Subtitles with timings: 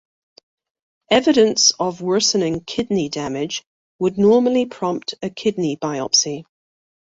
[1.11, 3.61] Evidence of worsening kidney damage
[3.99, 6.43] would normally prompt a kidney biopsy.